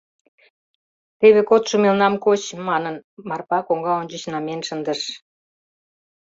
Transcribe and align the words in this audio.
—Теве 1.19 1.41
кодшо 1.49 1.75
мелнам 1.83 2.15
коч,— 2.25 2.41
манын, 2.67 2.95
Марпа 3.29 3.59
коҥга 3.67 3.93
ончыч 4.01 4.23
намиен 4.33 4.61
шындыш. 4.67 5.01